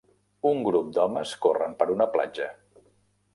Un 0.51 0.61
grup 0.67 0.87
d'homes 0.95 1.33
corren 1.43 1.77
per 1.83 1.89
una 1.97 2.09
platja. 2.17 2.49